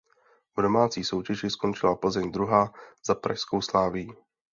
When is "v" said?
0.57-0.61